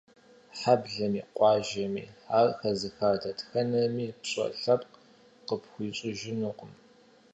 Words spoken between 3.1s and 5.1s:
дэтхэнэми пщӀэ лъэпкъ